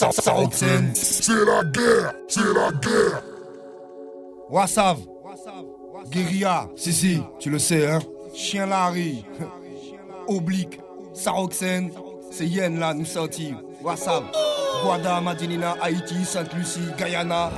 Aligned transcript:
ça. 0.00 0.34
C'est 0.94 1.44
la 1.44 1.64
guerre, 1.64 2.14
c'est 2.28 2.40
la 2.40 2.70
guerre. 2.72 3.22
Wassav, 4.48 4.98
Guérilla, 6.08 6.68
si 6.76 6.92
si, 6.92 7.22
tu 7.38 7.50
le 7.50 7.58
sais 7.58 7.86
hein. 7.86 8.00
Chien 8.34 8.66
Larry, 8.66 9.24
Oblique, 10.26 10.80
Saroxène, 11.12 11.90
c'est 12.30 12.46
Yen 12.46 12.78
là, 12.78 12.94
nous 12.94 13.04
sortis. 13.04 13.54
Wassav, 13.82 14.24
Guada, 14.82 15.20
Madinina, 15.20 15.76
Haïti, 15.80 16.24
Sainte-Lucie, 16.24 16.80
Guyana. 16.96 17.50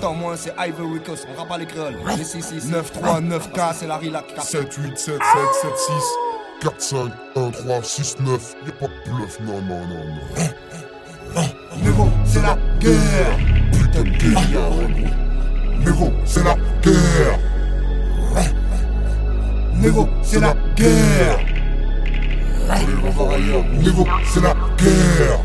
Tant 0.00 0.14
moins 0.14 0.36
c'est 0.36 0.52
Ivory 0.58 1.00
Coast, 1.02 1.26
on 1.38 1.46
pas 1.46 1.58
les 1.58 1.66
créoles. 1.66 1.98
9 2.04 2.92
3 2.92 3.20
9K, 3.20 3.74
c'est 3.78 3.86
Larry 3.86 4.10
la 4.10 4.24
7 4.40 4.72
8 4.72 4.98
7 4.98 4.98
7 4.98 5.18
7 5.60 5.78
6 5.78 5.92
4 6.62 6.80
5 6.80 7.12
1 7.36 7.50
3 7.50 7.82
6 7.82 8.16
9 8.20 8.56
Y'a 8.66 8.72
pas 8.72 8.86
de 8.86 9.10
bluff, 9.10 9.38
non 9.40 9.60
non 9.62 9.80
non 9.86 10.04
non. 10.04 10.71
C'est 12.32 12.40
la 12.40 12.56
guerre. 12.80 13.36
Putain 13.72 14.02
de 14.04 14.08
guérilla, 14.08 14.60
Négo, 15.84 16.12
c'est 16.24 16.42
la 16.42 16.54
guerre. 16.82 17.38
Négo, 19.74 20.08
c'est 20.22 20.40
la 20.40 20.54
guerre. 20.74 21.38
Négo, 23.82 24.06
c'est 24.24 24.40
la 24.40 24.54
guerre. 24.78 25.40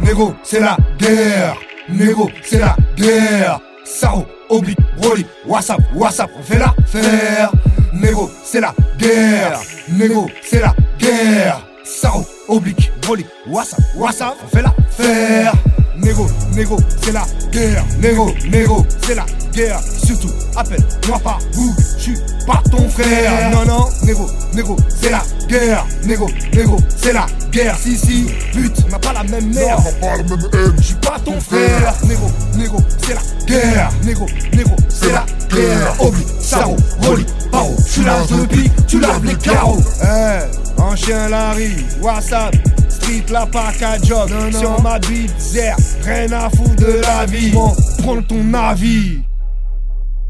Négo, 0.00 0.34
c'est 0.44 0.60
la 0.60 0.76
guerre. 0.98 1.56
Négo, 1.88 2.30
c'est 2.44 2.60
la 2.60 2.76
guerre. 2.96 3.60
Sao, 3.84 4.24
oblique, 4.48 4.78
Broly, 4.98 5.26
WhatsApp, 5.48 5.80
WhatsApp, 5.96 6.30
on 6.38 6.42
fait 6.44 6.60
l'affaire. 6.60 7.50
Négo, 7.92 8.30
c'est 8.44 8.60
la 8.60 8.72
guerre. 8.98 9.58
Négo, 9.88 10.28
c'est 10.44 10.60
la 10.60 10.72
guerre. 10.96 11.60
Sao, 11.84 12.24
oblique, 12.48 12.90
Broly, 13.02 13.26
WhatsApp, 13.46 13.80
WhatsApp, 13.94 14.36
on 14.42 14.48
fait 14.56 14.62
l'affaire. 14.62 15.52
Négo, 15.96 16.26
négo, 16.54 16.76
c'est 17.02 17.12
la 17.12 17.24
guerre. 17.52 17.84
Négo, 18.00 18.34
négo, 18.50 18.86
c'est 19.06 19.14
la 19.14 19.26
guerre. 19.52 19.80
Surtout, 20.04 20.30
appelle-moi 20.56 21.18
pas 21.20 21.38
Boug, 21.54 21.74
je 21.98 22.02
suis 22.02 22.18
pas 22.46 22.62
ton 22.70 22.88
frère. 22.88 23.50
Non, 23.52 23.64
non, 23.66 23.88
négo, 24.02 24.26
négo, 24.54 24.76
c'est 25.00 25.10
la 25.10 25.22
guerre. 25.46 25.86
Négo, 26.04 26.26
négo, 26.54 26.76
c'est 26.96 27.12
la 27.12 27.26
guerre. 27.50 27.76
Si, 27.78 27.96
si, 27.96 28.26
pute, 28.52 28.76
on 28.86 28.90
n'a 28.90 28.98
pas 28.98 29.12
la 29.12 29.22
même 29.24 29.52
mère. 29.52 29.76
On 29.78 30.00
pas 30.00 30.16
la 30.16 30.22
même 30.22 30.48
haine. 30.52 30.74
Je 30.78 30.82
suis 30.82 30.94
pas 30.96 31.18
ton 31.22 31.38
frère. 31.38 31.94
Négo, 32.04 32.30
négo, 32.56 32.78
c'est 33.06 33.14
la 33.14 33.20
guerre. 33.46 33.90
Négo, 34.04 34.26
négo, 34.54 34.76
c'est 34.88 35.12
la 35.12 35.24
guerre. 35.54 35.94
Obi, 36.00 36.24
Saro, 36.40 36.76
Rolly, 37.02 37.26
Paro. 37.52 37.76
Tu 37.92 38.02
laves 38.02 38.36
le 38.36 38.46
pic, 38.46 38.72
tu 38.86 39.00
laves 39.00 39.24
les 39.24 39.36
carreaux. 39.36 39.80
Eh, 40.02 40.63
un 40.94 40.96
chien 40.96 41.28
Larry, 41.28 41.74
WhatsApp. 42.00 42.54
Street 42.88 43.24
la 43.30 43.46
pas 43.46 43.72
qu'à 43.72 43.98
job. 44.00 44.30
Si 44.52 44.64
on 44.64 44.80
m'habite, 44.80 45.32
zère, 45.38 45.76
rien 46.04 46.30
à 46.30 46.48
foutre 46.50 46.76
de 46.76 47.00
la 47.02 47.26
vie. 47.26 47.50
Bon, 47.50 47.72
prends 47.98 48.22
ton 48.22 48.54
avis. 48.54 49.22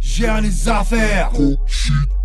Gère 0.01 0.41
les 0.41 0.69
affaires. 0.69 1.31
Oh 1.39 1.55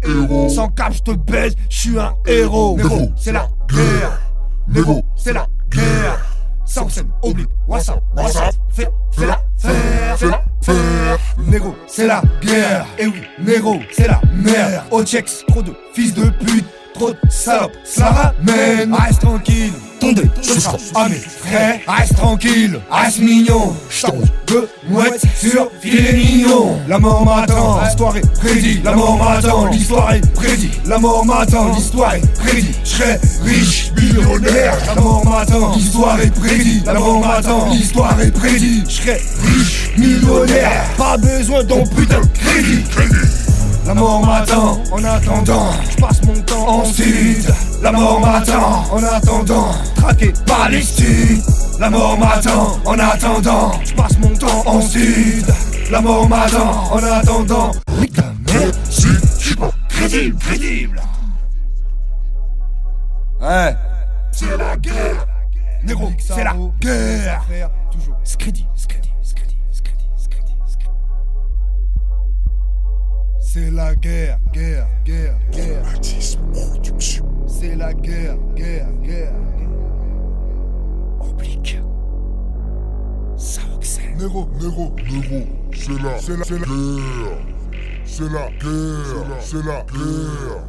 héros. 0.03 0.49
Sans 0.49 0.69
cap, 0.69 0.93
je 0.93 0.99
te 0.99 1.11
baise, 1.11 1.53
je 1.69 1.77
suis 1.77 1.99
un 1.99 2.13
héros. 2.25 2.77
Négo, 2.77 3.11
c'est 3.17 3.33
la 3.33 3.49
guerre. 3.67 4.21
Négo, 4.67 5.03
c'est 5.17 5.33
la 5.33 5.45
guerre. 5.69 6.25
Sans 6.65 6.87
scène, 6.87 7.09
oblique, 7.23 7.49
WhatsApp, 7.67 8.01
WhatsApp, 8.15 8.53
fais, 8.69 8.87
fais 9.11 9.25
la 9.25 9.41
faire, 9.57 10.17
fais 10.17 10.27
la 10.27 10.43
faire. 10.61 11.17
Négo, 11.47 11.75
c'est 11.87 12.07
la 12.07 12.21
guerre. 12.41 12.85
Et 12.97 13.07
oui, 13.07 13.23
négo, 13.39 13.79
c'est 13.91 14.07
la 14.07 14.21
merde. 14.31 14.83
Au 14.91 15.03
checks, 15.03 15.45
trop 15.47 15.61
de 15.61 15.73
fils 15.93 16.13
de 16.13 16.29
pute, 16.29 16.65
trop 16.93 17.11
de 17.11 17.17
salopes, 17.29 17.77
ça 17.83 18.33
ramène. 18.45 18.93
Reste 18.93 19.21
tranquille, 19.21 19.73
ton 19.99 20.13
ce 20.41 20.59
sera 20.59 20.77
à 20.95 21.09
mes 21.09 21.15
frais. 21.15 21.81
Reste 21.87 22.15
tranquille, 22.15 22.79
reste 22.89 23.19
mignon. 23.19 23.75
J't'envoie 23.89 24.25
de 24.47 24.69
mouettes 24.87 25.25
sur 25.37 25.69
filet 25.81 26.13
mignon. 26.13 26.79
La 26.87 26.99
mort 26.99 27.25
m'attend, 27.25 27.81
l'histoire 27.83 28.17
est 28.17 28.33
prédit. 28.39 28.81
La 28.83 28.93
mort 28.93 29.17
m'attend, 29.17 29.67
l'histoire 29.67 30.13
est 30.13 30.33
prédit. 30.33 30.71
La 30.85 30.97
mort 30.97 31.25
m'attend, 31.25 31.73
l'histoire 31.73 32.15
est 32.15 32.33
prédit. 32.35 32.75
J'serai 32.83 33.19
riche, 33.43 33.91
millionnaire. 33.95 34.77
La 34.87 35.01
mort 35.01 35.25
m'attend, 35.25 35.75
l'histoire 35.75 36.19
est 36.19 36.33
prédit. 36.33 36.83
La 36.85 36.93
mort 36.93 37.19
m'attend, 37.19 37.69
l'histoire 37.71 38.19
est 38.21 38.31
prédit. 38.31 38.83
J'serai 38.87 39.21
riche, 39.43 39.91
millionnaire. 39.97 40.83
Pas 40.97 41.17
besoin 41.17 41.63
d'un 41.63 41.83
putain 41.85 42.21
de 42.21 42.27
crédit. 42.39 42.83
La 43.89 43.95
mort 43.95 44.23
m'attend 44.23 44.83
en 44.91 45.03
attendant, 45.03 45.71
je 45.89 45.97
passe 45.99 46.21
mon 46.23 46.39
en 46.67 46.85
sud. 46.85 47.53
La 47.81 47.91
mort 47.91 48.19
m'attend 48.19 48.85
en 48.91 49.03
attendant, 49.03 49.71
traqué 49.95 50.33
Palestine. 50.45 51.41
La 51.79 51.89
mort 51.89 52.17
m'attend 52.17 52.77
en 52.85 52.99
attendant, 52.99 53.71
je 53.83 53.93
passe 53.93 54.17
mon 54.19 54.35
temps 54.35 54.63
en 54.65 54.81
sud. 54.81 55.45
La 55.91 56.01
mort 56.01 56.27
m'attend 56.27 56.91
en 56.91 57.03
attendant. 57.03 57.71
Oui, 57.99 58.09
ta 58.09 58.33
Si, 58.89 59.07
je 59.39 59.55
pas 59.55 59.71
crédible, 59.87 60.37
crédible. 60.37 61.01
Ouais, 63.41 63.75
c'est 64.31 64.57
la 64.57 64.75
guerre. 64.75 65.25
Négro, 65.83 66.11
c'est 66.19 66.43
la 66.43 66.53
guerre. 66.81 67.41
Toujours. 67.91 68.15
Scrédit, 68.23 68.67
scrédit, 68.75 69.08
C'est 73.59 73.71
la 73.71 73.93
guerre, 73.93 74.39
guerre, 74.53 74.87
guerre, 75.03 75.37
guerre. 75.51 75.83
production. 76.53 77.25
C'est 77.45 77.75
la 77.75 77.93
guerre, 77.93 78.37
guerre, 78.55 78.87
guerre. 79.03 79.33
Oblique. 81.19 81.81
Saroxène. 83.35 84.15
Néro, 84.17 84.47
Néro, 84.61 84.95
Néro, 85.11 85.45
c'est 85.73 86.01
la, 86.01 86.19
c'est 86.19 86.37
la, 86.37 86.45
c'est 86.45 86.59
la 86.59 86.65
guerre. 86.65 87.37
C'est 88.05 88.31
la 88.31 88.49
guerre, 88.61 89.41
c'est 89.41 89.65
la 89.65 89.83
guerre. 89.91 90.63